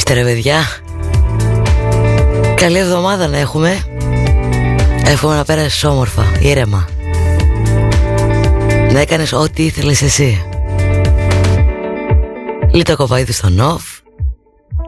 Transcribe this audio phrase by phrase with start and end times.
[0.00, 0.62] Πού είστε ρε παιδιά.
[2.54, 3.84] Καλή εβδομάδα να έχουμε.
[5.04, 6.88] Εύχομαι να πέρασεις όμορφα Ήρεμα.
[8.92, 10.44] Να έκανες ό,τι ήθελες εσύ.
[12.72, 13.82] Λίτο κοπαίδι στο νοφ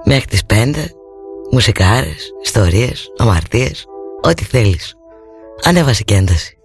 [0.05, 0.91] Μέχρι τις πέντε
[1.51, 3.85] Μουσικάρες, ιστορίες, αμαρτίες
[4.23, 4.95] Ό,τι θέλεις.
[5.63, 6.57] Ανέβασε και ένταση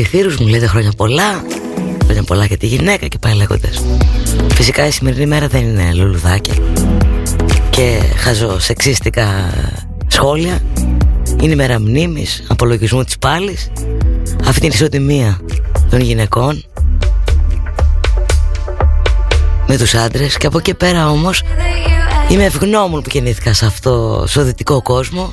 [0.00, 1.44] ψιθύρους μου λέτε χρόνια πολλά.
[2.04, 3.84] Χρόνια πολλά για τη γυναίκα και πάει λέγοντας.
[4.54, 6.54] Φυσικά η σημερινή μέρα δεν είναι λουλουδάκια
[7.70, 9.52] Και χαζό σεξίστικα
[10.06, 10.58] σχόλια.
[11.42, 13.70] Είναι η μέρα μνήμης, απολογισμού της πάλης.
[14.46, 15.40] Αυτή την ισοτιμία
[15.90, 16.64] των γυναικών.
[19.66, 20.36] Με τους άντρες.
[20.36, 21.42] Και από εκεί πέρα όμως
[22.28, 25.32] Είμαι ευγνώμων που γεννήθηκα σε αυτό Στο δυτικό κόσμο.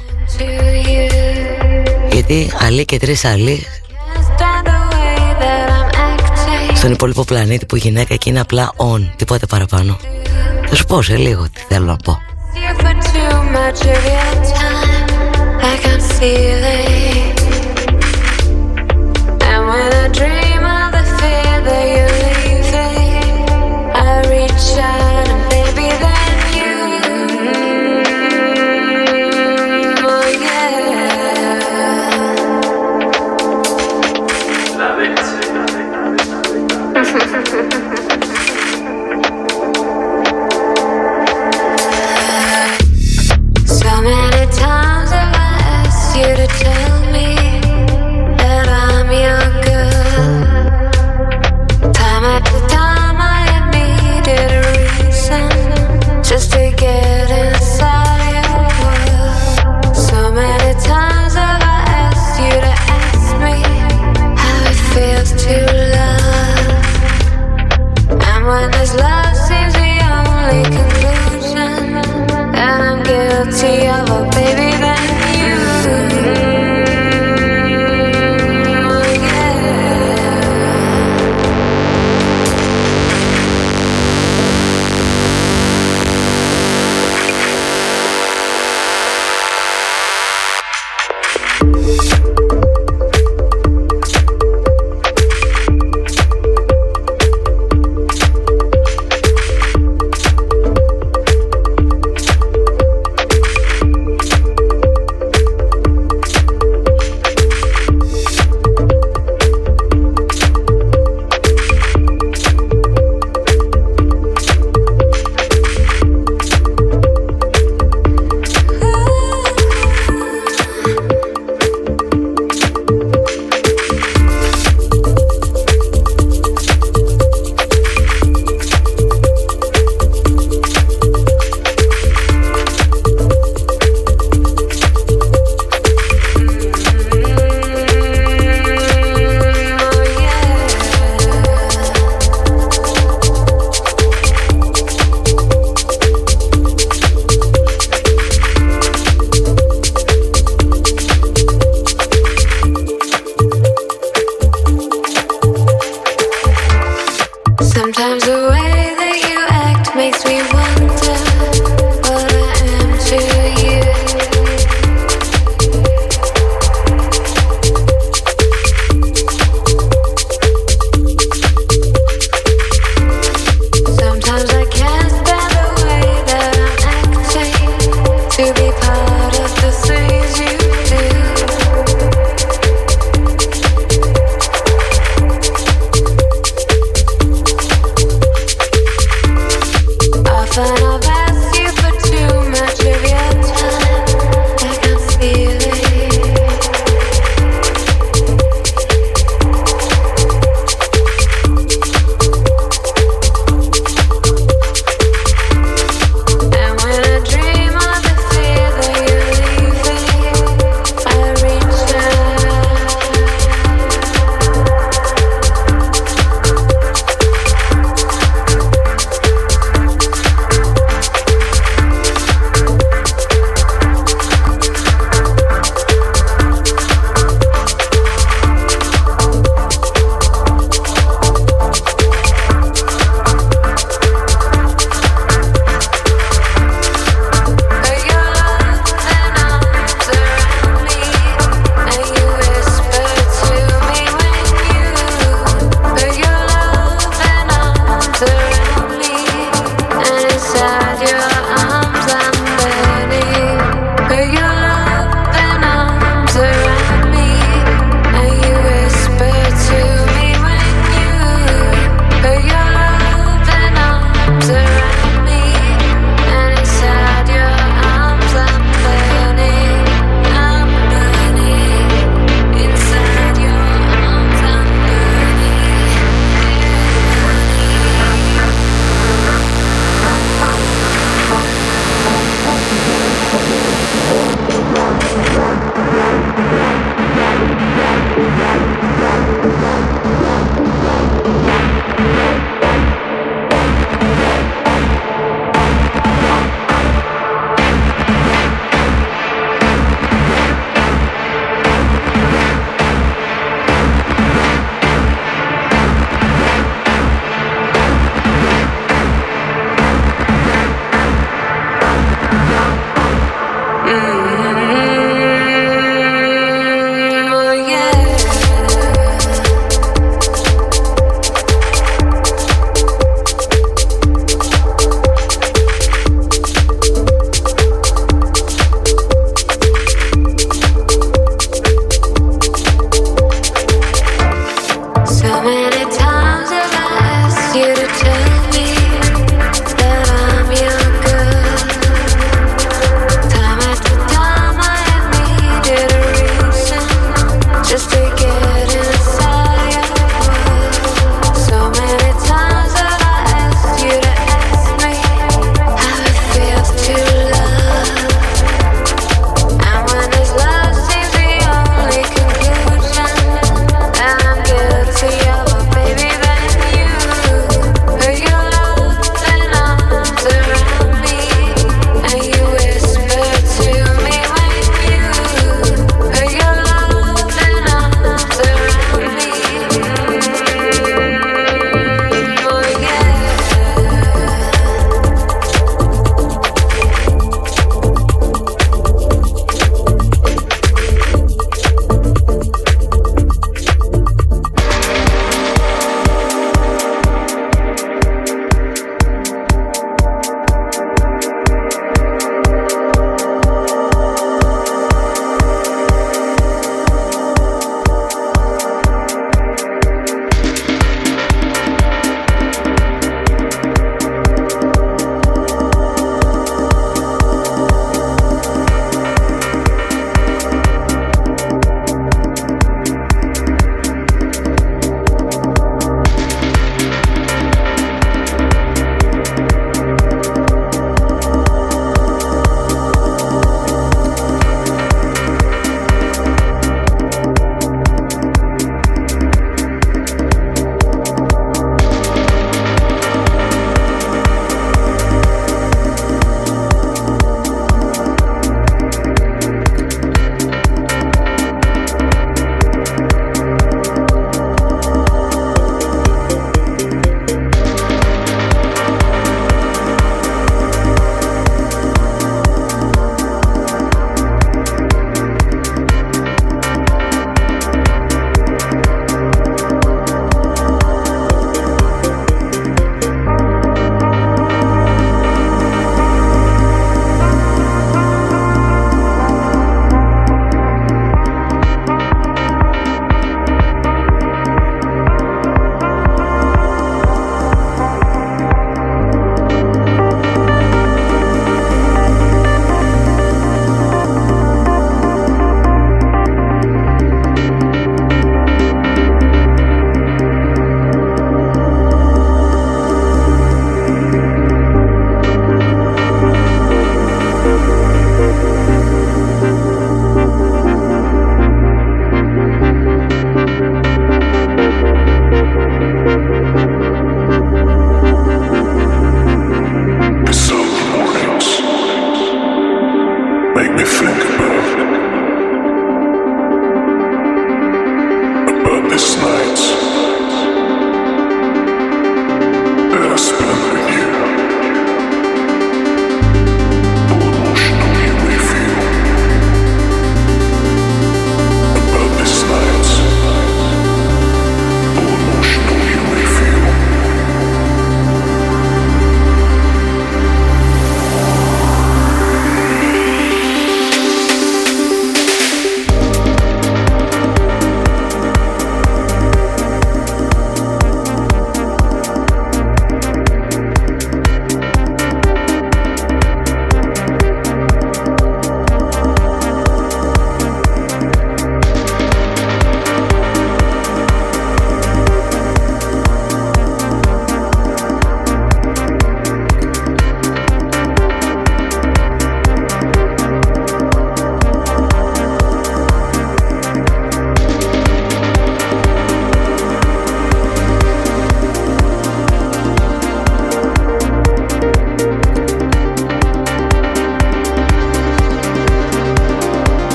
[2.12, 3.66] Γιατί αλλοί και τρεις αλλοί
[6.84, 9.98] στον υπόλοιπο πλανήτη που η γυναίκα εκεί είναι απλά on, τίποτε παραπάνω.
[10.68, 12.18] Θα σου πω σε λίγο τι θέλω να πω.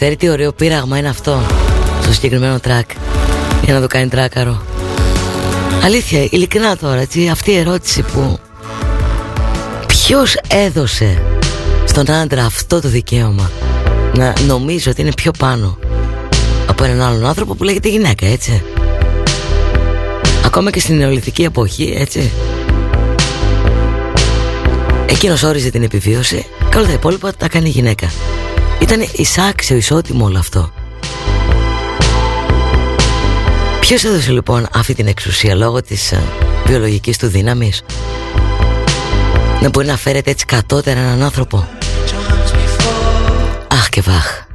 [0.00, 1.42] Λευτέρη Τι ωραίο πείραγμα είναι αυτό
[2.02, 2.90] Στο συγκεκριμένο τρακ
[3.64, 4.62] Για να το κάνει τράκαρο.
[5.84, 8.38] Αλήθεια, ειλικρινά τώρα έτσι, Αυτή η ερώτηση που
[9.86, 11.22] Ποιος έδωσε
[11.84, 13.50] Στον άντρα αυτό το δικαίωμα
[14.14, 15.78] Να νομίζω ότι είναι πιο πάνω
[16.66, 18.62] Από έναν άλλον άνθρωπο που λέγεται γυναίκα έτσι;
[20.44, 22.30] Ακόμα και στην νεολιθική εποχή έτσι;
[25.06, 28.10] Εκείνος όριζε την επιβίωση και όλα τα υπόλοιπα τα κάνει η γυναίκα
[28.80, 30.72] Ήταν εισάξιο, ισότιμο όλο αυτό.
[33.80, 36.22] Ποιος έδωσε λοιπόν αυτή την εξουσία λόγω της α, ε,
[36.66, 37.82] βιολογικής του δύναμης;
[39.60, 41.68] Να μπορεί να φέρεται έτσι κατώτερα έναν άνθρωπο;
[43.68, 44.47] Αχ και βάχ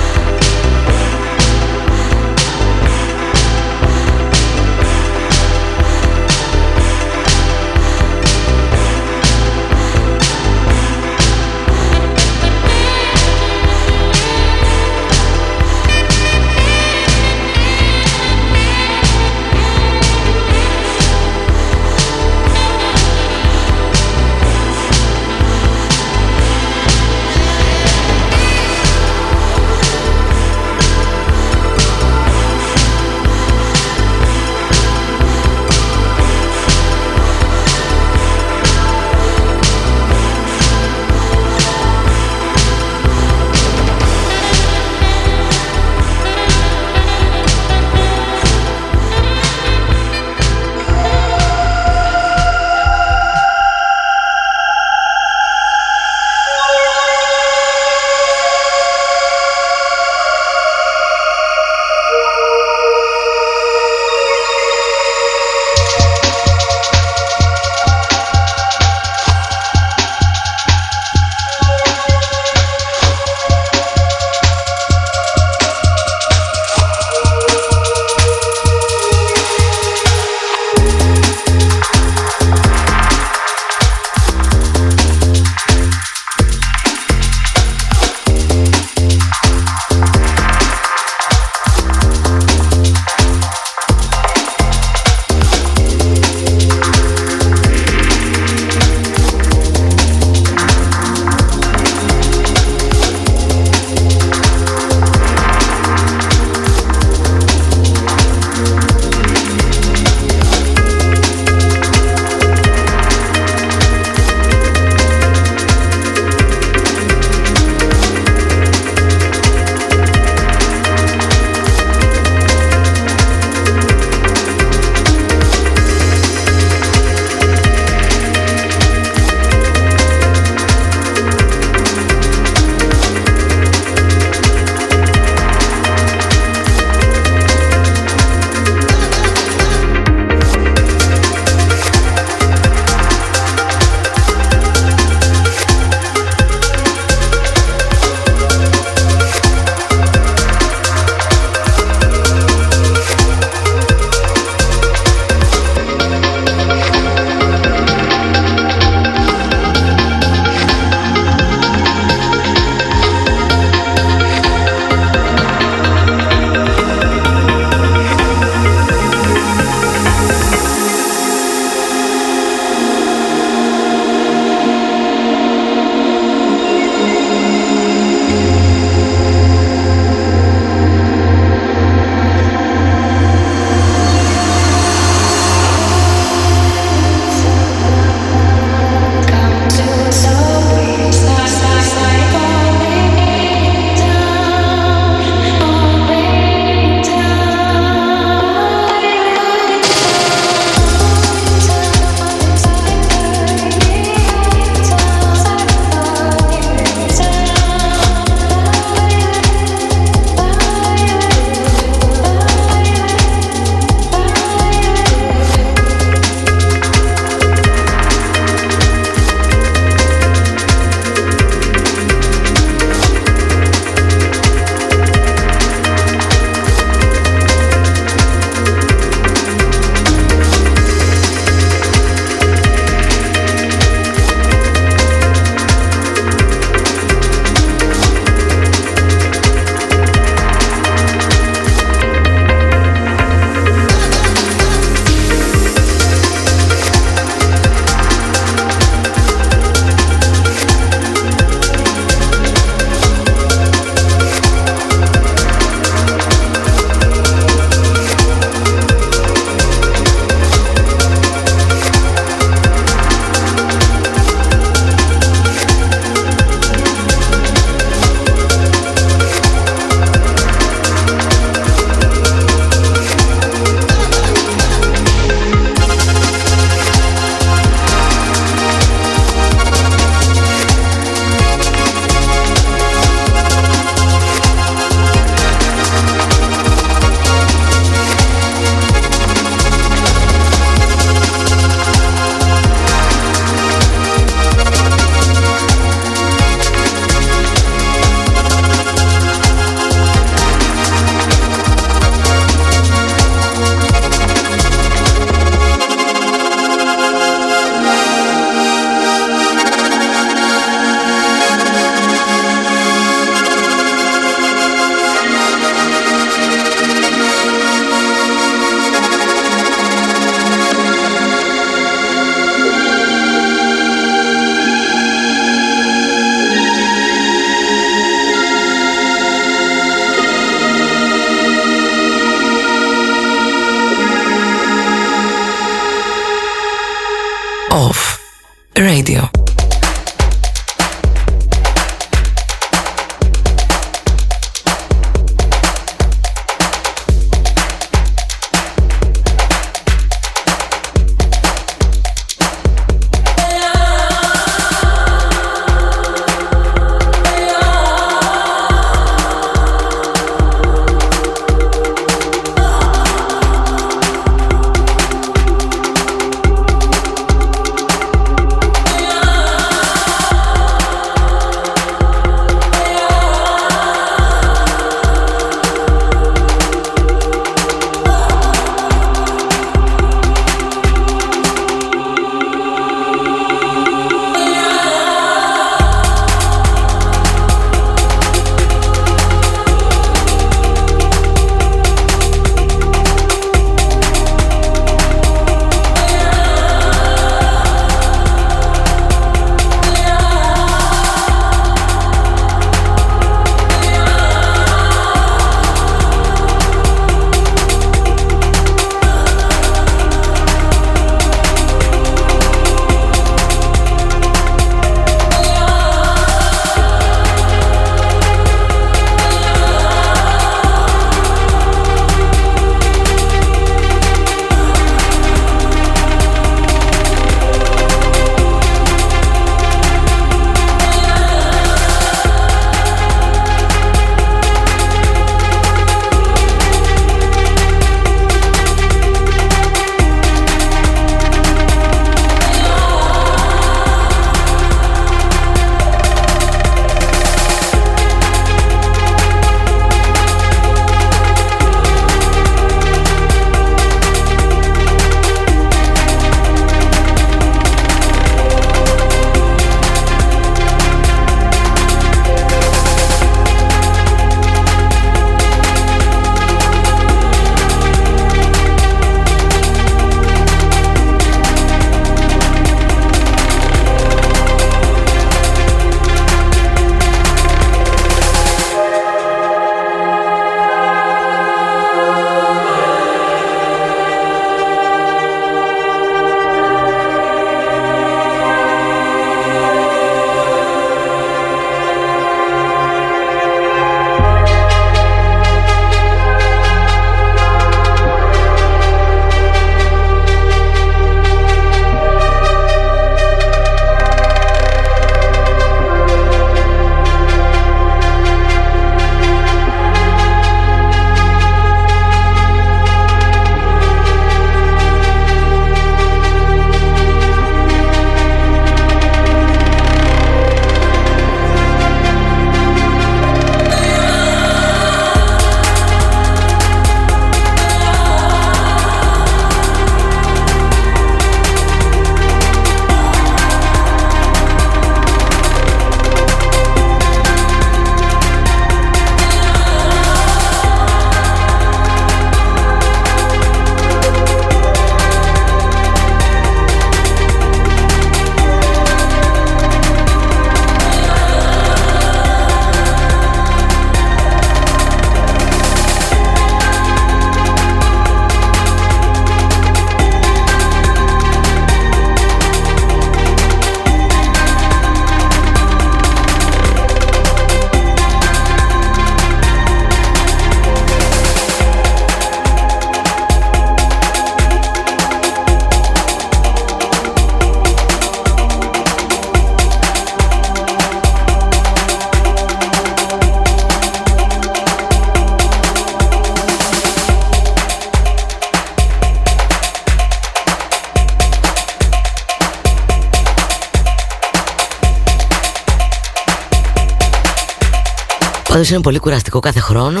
[598.62, 600.00] Πάντως είναι πολύ κουραστικό κάθε χρόνο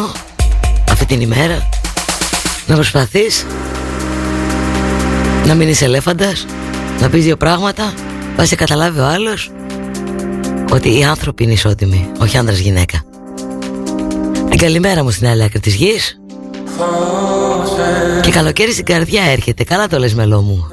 [0.90, 1.68] Αυτή την ημέρα.
[2.66, 3.46] Να προσπαθείς
[5.46, 6.46] Να μην είσαι ελέφαντας
[7.00, 7.92] Να πεις δύο πράγματα
[8.36, 9.50] Βάσει σε καταλάβει ο άλλος
[10.72, 13.02] Ότι οι άνθρωποι είναι ισότιμοι Όχι άντρας γυναίκα.
[14.48, 16.20] Την καλημέρα μου στην άλλη άκρη της γης.
[18.22, 19.64] Και καλοκαίρι στην καρδιά έρχεται.
[19.64, 20.71] Καλά το λες μελό μου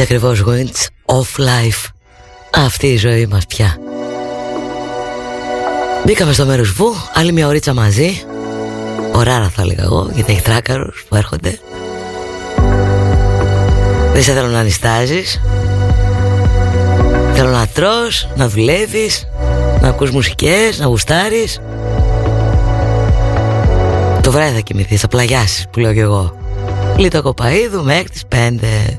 [0.00, 1.84] Έτσι ακριβώς Winds of Life.
[2.54, 3.76] Αυτή η ζωή μας πια.
[6.04, 8.22] Μπήκαμε στο μέρος Βου Άλλη μια ωρίτσα μαζί.
[9.12, 11.58] Ωράρα θα έλεγα εγώ Γιατί έχει τράκαρους που έρχονται.
[14.12, 15.40] Δεν σε θέλω να ανιστάζεις
[17.34, 19.28] Θέλω να τρως Να δουλεύεις
[19.80, 21.60] Να ακούς μουσικές Να γουστάρεις.
[24.22, 26.36] Το βράδυ θα κοιμηθείς, θα πλαγιάσεις που λέω κι εγώ.
[26.96, 28.98] Λίτο κοπαίδου μέχρι τις 5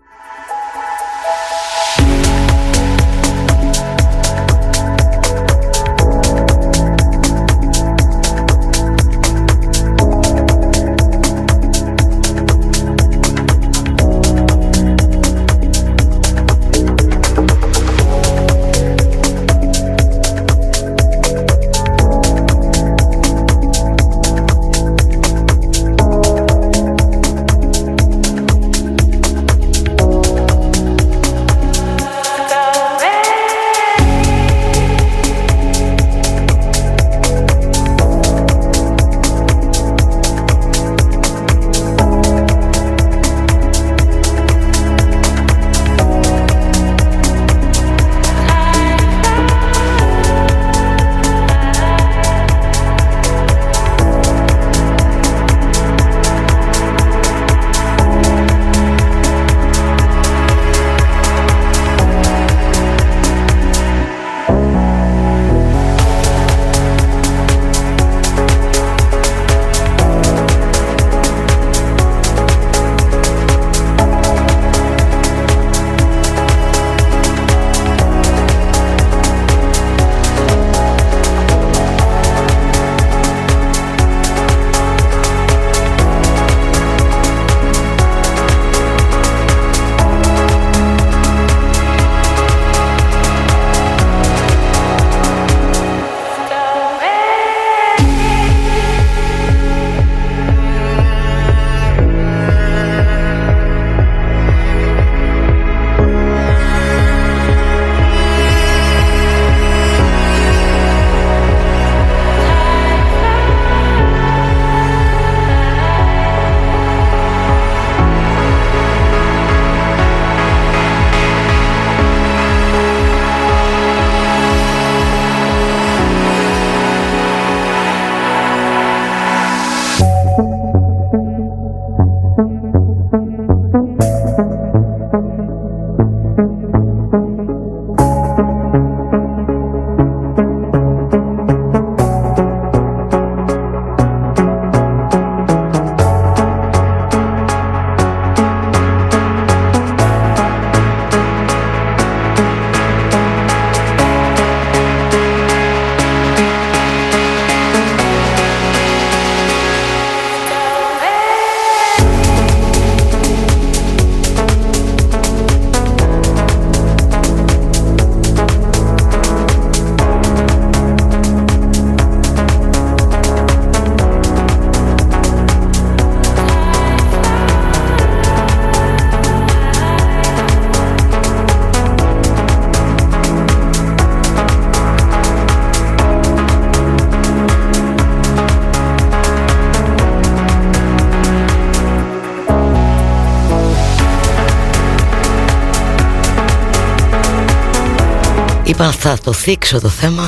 [198.81, 200.23] Είπα θα το θίξω το θέμα.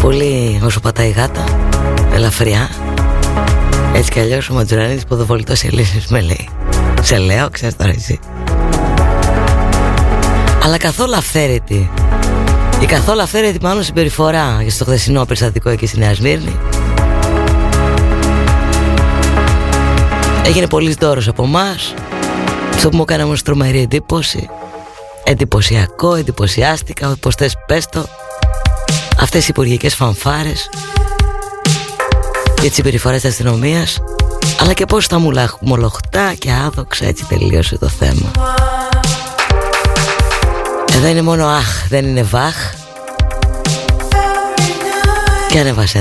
[0.00, 1.44] Πολύ όσο πατάει γάτα
[2.12, 2.70] Ελαφριά.
[3.94, 6.48] Έτσι κι αλλιώς ο Ματζουρανίδης ποδοβολητός σε λύσεις με λέει.
[7.02, 8.18] Σε λέω ξέρεις τώρα εσύ.
[10.64, 11.90] Αλλά καθόλου αυθαίρετη.
[12.80, 16.56] Η καθόλου αυθαίρετη μάλλον συμπεριφορά Για στο χθεσινό περιστατικό εκεί στη Νέα Σμύρνη.
[20.46, 21.94] Έγινε πολύ δώρος από εμάς.
[22.74, 24.48] Αυτό που μου έκανε όμως τρομερή εντύπωση
[25.30, 28.06] εντυπωσιακό, εντυπωσιάστηκα, πως θες πες το.
[29.20, 30.68] Αυτές οι υπουργικές φανφάρες
[32.60, 33.98] για τις συμπεριφορές της αστυνομίας
[34.60, 35.18] αλλά και πως τα
[35.60, 38.30] μολοχτά και άδοξα έτσι τελείωσε το θέμα.
[40.94, 42.54] Εδώ είναι μόνο αχ, δεν είναι βαχ
[45.48, 45.98] και ανέβασε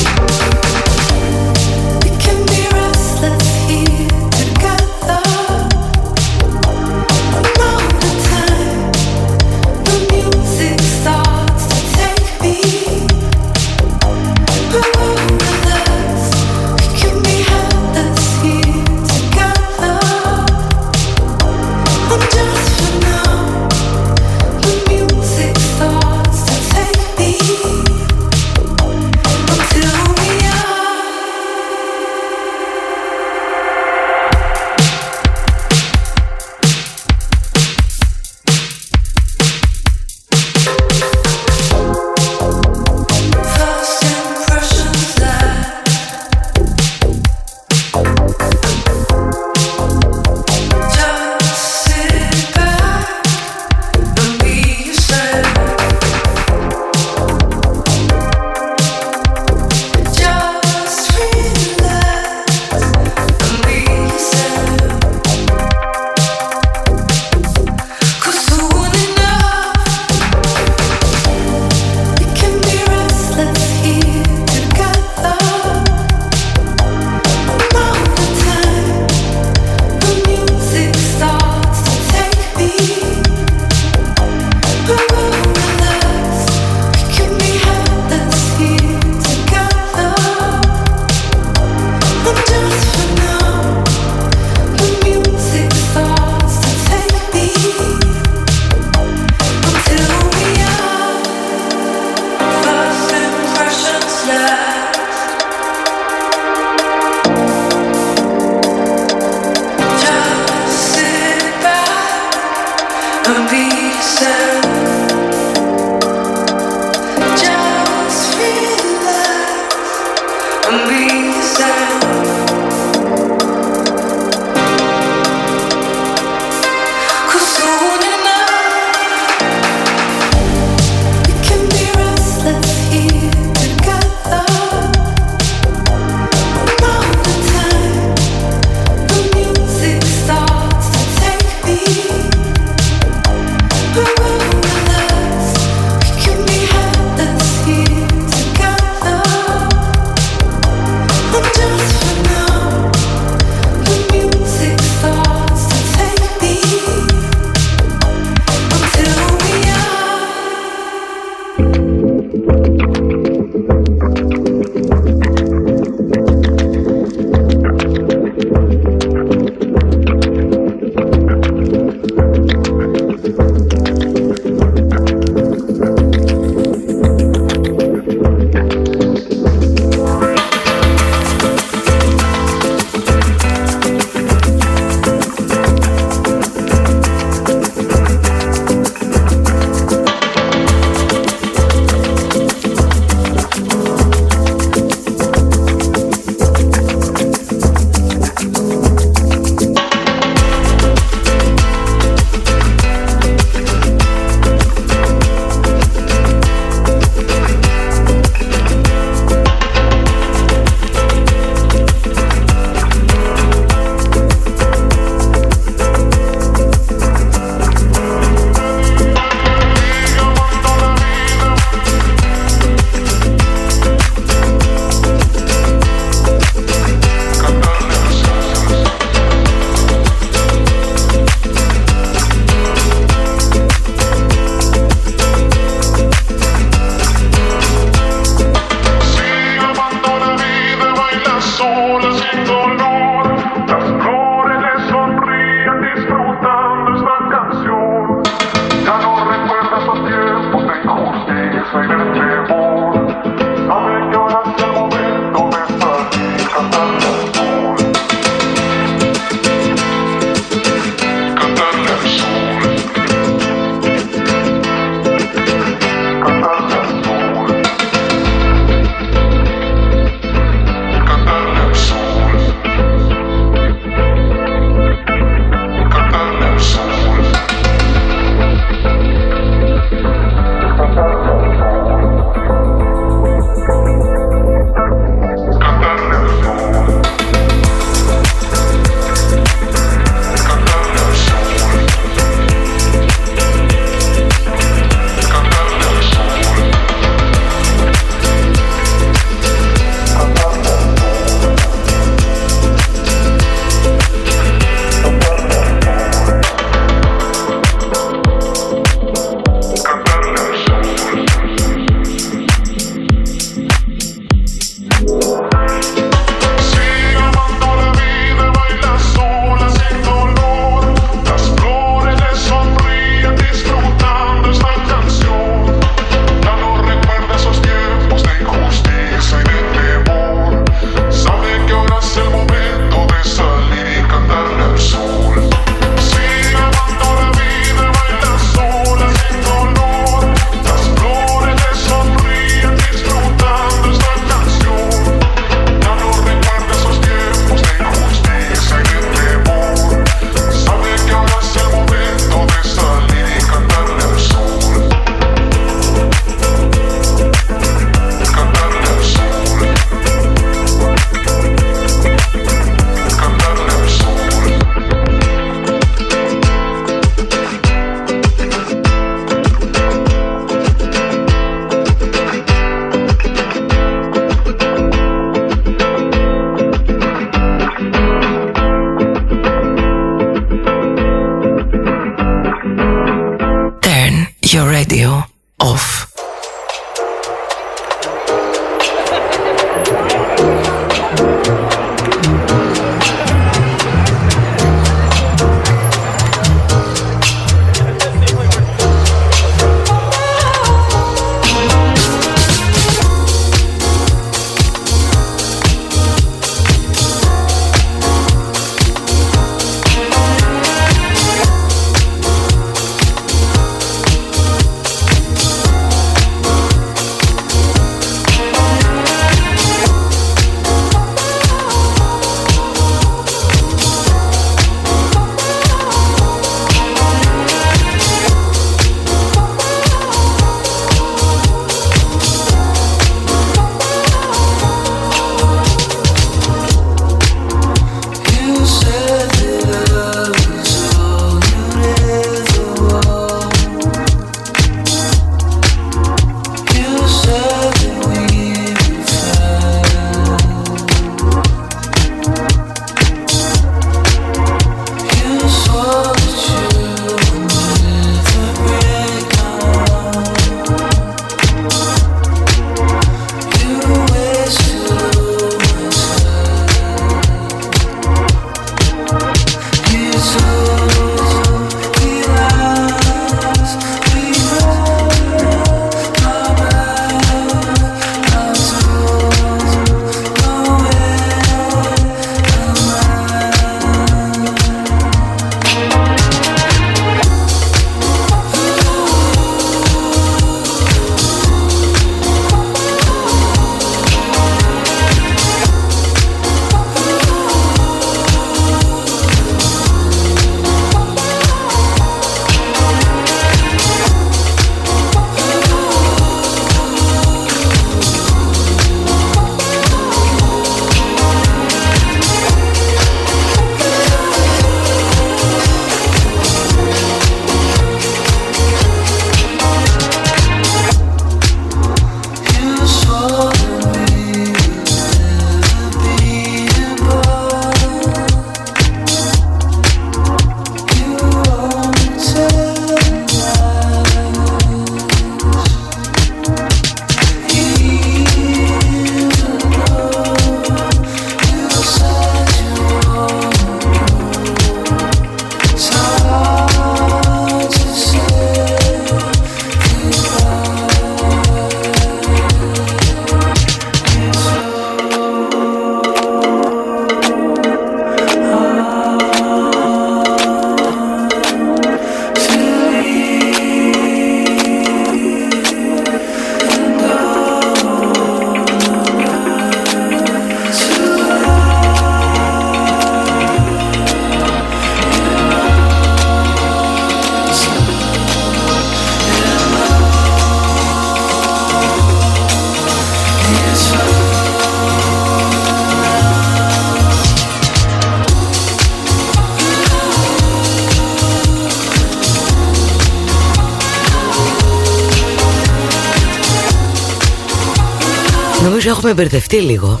[599.10, 600.00] έχουμε μπερδευτεί λίγο.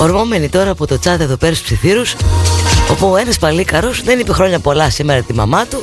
[0.00, 2.14] Ορμόμενοι τώρα από το τσάτ εδώ πέρα στους ψιθύρους
[2.90, 5.82] Όπου ένας παλίκαρος δεν είπε χρόνια πολλά σήμερα τη μαμά του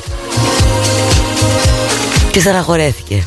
[2.30, 3.26] Και στεναχωρέθηκε.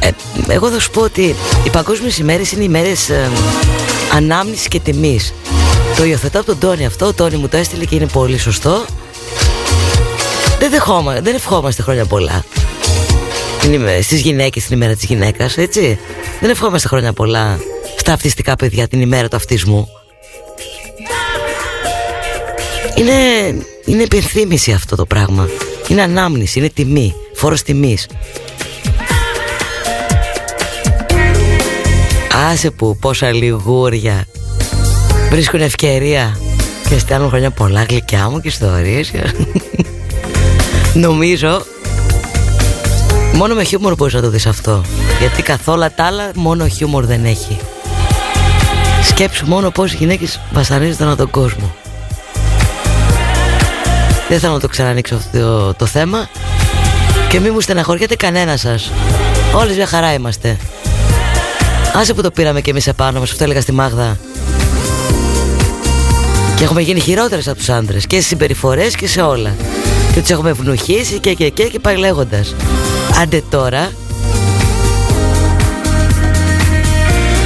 [0.00, 0.08] Ε,
[0.48, 1.34] Εγώ θα σου πω ότι
[1.64, 3.30] οι παγκόσμιες ημέρες είναι ημέρες ε,
[4.14, 5.34] ανάμνησης και τιμής.
[5.96, 8.84] Το υιοθετώ από τον Τόνι αυτό, ο Τόνι μου το έστειλε και είναι πολύ σωστό.
[10.58, 12.44] Δεν, δεχόμα, δεν ευχόμαστε χρόνια πολλά
[14.02, 15.98] στις γυναίκες την ημέρα της γυναίκας, έτσι.
[16.40, 17.58] Δεν ευχόμαστε χρόνια πολλά
[17.96, 19.88] στα αυτιστικά παιδιά την ημέρα του αυτισμού.
[22.94, 23.12] Είναι,
[23.84, 25.48] είναι υπενθύμηση αυτό το πράγμα.
[25.88, 28.06] Είναι ανάμνηση, είναι τιμή, φόρος τιμής.
[32.50, 34.26] Άσε που πόσα λιγούρια
[35.30, 36.38] βρίσκουν ευκαιρία
[36.88, 39.12] και στέλνουν χρόνια πολλά γλυκιά μου και ιστορίες.
[40.94, 41.62] Νομίζω
[43.34, 44.82] Μόνο με χιούμορ μπορείς να το δεις αυτό.
[45.18, 47.58] Γιατί καθόλου τα άλλα μόνο χιούμορ δεν έχει.
[49.02, 51.74] Σκέψου μόνο πως οι γυναίκες βασανίζονται ανά τον κόσμο.
[54.28, 56.28] Δεν θέλω να το ξανανοίξω αυτό το, θέμα.
[57.28, 58.92] Και μη μου στεναχωριέται κανένας σας.
[59.54, 60.56] Όλες μια χαρά είμαστε.
[61.94, 64.18] Άσε που το πήραμε και εμείς επάνω μας Αυτό έλεγα στη Μάγδα.
[66.56, 68.06] Και έχουμε γίνει χειρότερες από τους άντρες.
[68.06, 69.54] Και σε συμπεριφορές και σε όλα
[70.14, 72.54] Και τους έχουμε βνουχίσει και και και και πάει λέγοντας.
[73.22, 73.92] Άντε τώρα.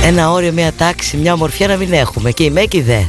[0.04, 2.30] Ένα όριο, μια τάξη, μια ομορφιά να μην έχουμε.
[2.30, 3.00] Και η Μέκη δε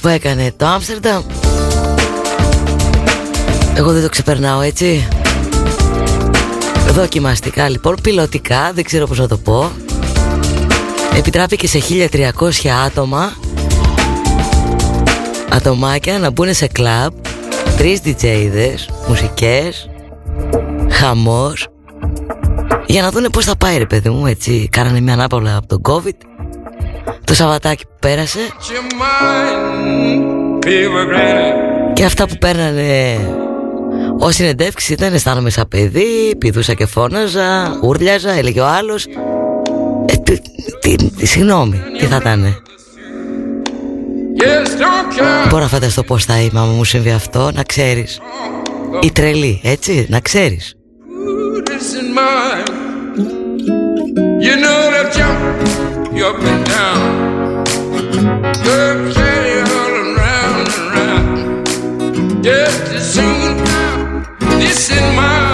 [0.00, 1.22] που έκανε το Άμστερνταμ.
[3.74, 5.08] Εγώ δεν το ξεπερνάω έτσι.
[6.90, 9.70] Δοκιμαστικά λοιπόν, πιλωτικά, δεν ξέρω πώς να το πω.
[11.16, 13.32] Επιτράπηκε σε 1300 άτομα.
[15.50, 17.12] Ατομάκια να μπουν σε κλαμπ.
[17.76, 19.88] Τρεις DJ'δες, μουσικές.
[20.90, 21.68] Χαμός.
[22.86, 24.68] Για να δούνε πώς θα πάει ρε παιδί μου έτσι.
[24.70, 26.16] Κάνανε μια ανάπαυλα από τον COVID.
[27.24, 28.40] Το Σαββατάκι που πέρασε.
[31.92, 33.18] Και αυτά που παίρνανε
[34.18, 39.06] ως συνεντεύξεις ήταν αισθάνομαι σαν παιδί, πηδούσα και φώναζα, ούρλιαζα, έλεγε ο άλλος.
[40.06, 40.38] Ε, τι,
[40.80, 42.62] τι, τι, συγγνώμη, τι θα ήταν
[45.48, 48.20] Μπορώ να φανταστώ πως θα είμαι άμα μου συμβεί αυτό, να ξέρεις.
[49.02, 50.72] Η τρελή, έτσι, να ξέρεις.
[54.46, 55.38] You know that jump
[56.16, 57.27] you up and down.
[62.42, 63.56] Just as soon
[64.60, 65.47] this in mind,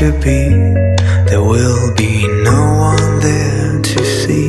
[0.00, 0.48] to be,
[1.28, 4.46] there will be no one there to see.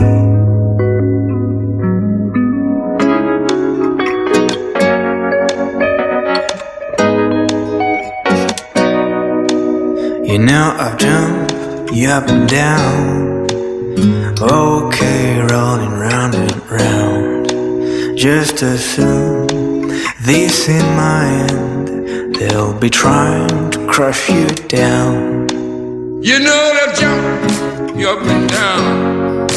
[10.26, 13.48] You know I've jumped you up and down.
[14.42, 18.18] Okay, rolling round and round.
[18.18, 19.90] Just assume
[20.22, 22.36] this in mind.
[22.36, 25.41] They'll be trying to crush you down.
[26.24, 29.50] You know they'll jump you up and down.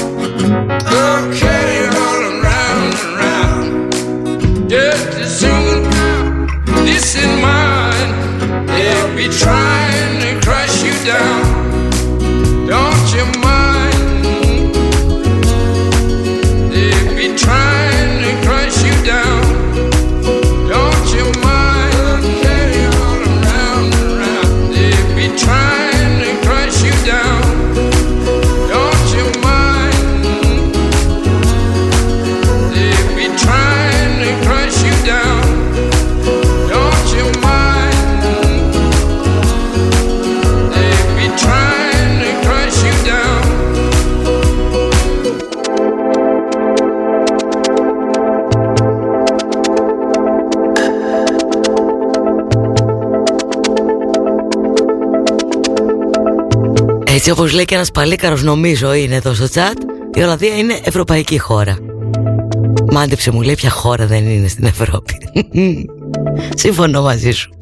[0.89, 4.71] Okay, rolling round and round.
[4.71, 5.85] Just assume
[6.87, 8.67] this in mind.
[8.67, 12.67] They'll be trying to crush you down.
[12.67, 13.44] Don't you
[57.27, 59.77] Έτσι όπως λέει και ένας παλίκαρος νομίζω είναι εδώ στο chat
[60.15, 61.77] Η Ολλανδία είναι ευρωπαϊκή χώρα.
[62.93, 65.15] Μάντεψε μου λέει ποια χώρα δεν είναι στην Ευρώπη.
[66.63, 67.54] Συμφωνώ μαζί σου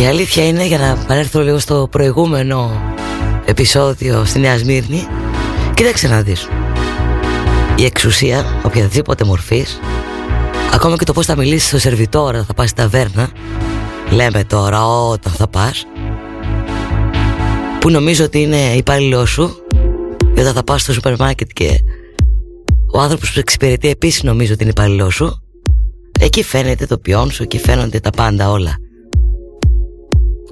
[0.00, 2.82] Η αλήθεια είναι για να παρέρθω λίγο στο προηγούμενο
[3.44, 5.06] επεισόδιο στη Νέα Σμύρνη
[5.74, 6.48] Κοίταξε να δεις.
[7.76, 9.80] Η εξουσία οποιαδήποτε μορφής
[10.72, 13.30] Ακόμα και το πώς θα μιλήσεις στο σερβιτόρα Θα πας στην ταβέρνα
[14.10, 15.86] Λέμε τώρα όταν θα πας
[17.80, 19.56] Που νομίζω ότι είναι υπάλληλό σου
[20.34, 21.80] Και όταν θα πας στο σούπερ μάρκετ και
[22.92, 25.42] Ο άνθρωπος που εξυπηρετεί επίσης νομίζω ότι είναι υπάλληλό σου
[26.20, 28.79] Εκεί φαίνεται το ποιόν σου Εκεί φαίνονται τα πάντα όλα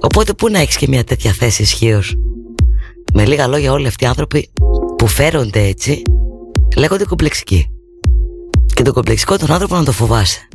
[0.01, 2.15] Οπότε πού να έχεις και μια τέτοια θέση ισχύως;
[3.13, 4.49] Με λίγα λόγια όλοι αυτοί οι άνθρωποι
[4.97, 6.01] που φέρονται έτσι
[6.75, 7.67] λέγονται κομπλεξικοί.
[8.73, 10.47] Και το κομπλεξικό τον άνθρωπο να το φοβάσαι.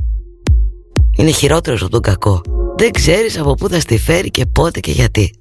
[1.17, 2.41] Είναι χειρότερος από τον κακό.
[2.77, 5.35] Δεν ξέρεις από πού θα στη φέρει και πότε και γιατί.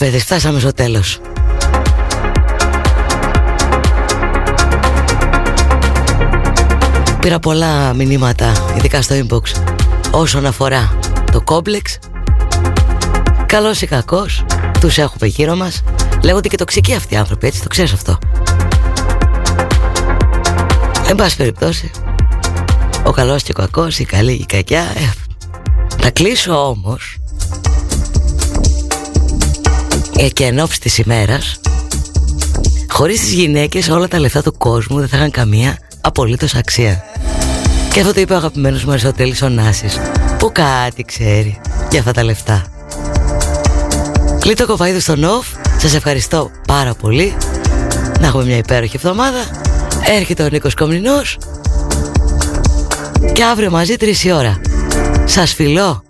[0.00, 1.20] Παιδί, φτάσαμε στο τέλος.
[7.20, 9.40] Πήρα πολλά μηνύματα, ειδικά στο inbox,
[10.10, 10.98] όσον αφορά
[11.32, 11.98] το κόμπλεξ.
[13.46, 14.44] Καλός ή κακός,
[14.80, 15.82] τους έχουμε γύρω μας.
[16.22, 18.18] Λέγονται και τοξικοί αυτοί οι άνθρωποι, έτσι το ξέρεις αυτό.
[21.08, 21.90] Εν πάση περιπτώσει,
[23.04, 24.80] ο καλός και ο κακός, η καλή και η κακιά.
[24.80, 25.10] Ε,
[25.98, 27.19] θα κλείσω όμως
[30.28, 31.60] και εν ώψη της ημέρας
[32.88, 37.04] Χωρίς τις γυναίκες όλα τα λεφτά του κόσμου δεν θα είχαν καμία απολύτως αξία.
[37.92, 39.98] Και αυτό το είπε ο αγαπημένος μου Αριστοτέλης ο Νάσης
[40.38, 41.60] Που κάτι ξέρει
[41.90, 42.64] για αυτά τα λεφτά.
[44.40, 45.58] Κλείτο κοβαίδου στον off.
[45.78, 47.36] Σας ευχαριστώ πάρα πολύ.
[48.20, 49.38] Να έχουμε μια υπέροχη εβδομάδα.
[50.16, 51.38] Έρχεται ο Νίκος Κομνηνός
[53.32, 54.60] Και αύριο μαζί τρεις η ώρα.
[55.24, 56.02] Σας φιλώ